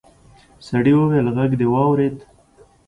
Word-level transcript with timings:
سړي 0.67 0.93
وويل 0.97 1.27
غږ 1.35 1.51
دې 1.59 1.67
واورېد. 1.71 2.17